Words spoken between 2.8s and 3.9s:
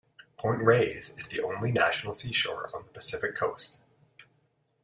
the Pacific coast.